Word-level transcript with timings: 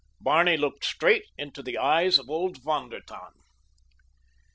Barney 0.19 0.57
looked 0.57 0.83
straight 0.83 1.27
into 1.37 1.61
the 1.61 1.77
eyes 1.77 2.17
of 2.17 2.27
old 2.27 2.57
Von 2.63 2.89
der 2.89 3.01
Tann. 3.01 3.33